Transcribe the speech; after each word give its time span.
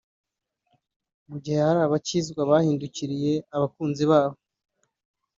Mu 1.29 1.37
gihe 1.43 1.57
hari 1.65 1.79
abakizwa 1.87 2.41
bahindukiriye 2.51 3.33
abakunzi 3.55 4.03
babo 4.11 4.37